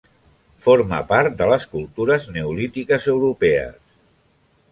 [0.67, 3.79] Forma part de les cultures neolítiques europees.